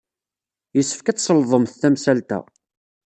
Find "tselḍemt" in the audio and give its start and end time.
1.17-1.77